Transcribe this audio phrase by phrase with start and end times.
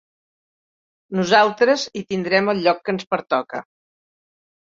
[1.17, 3.63] Nosaltres hi tindrem el lloc que ens pertoque.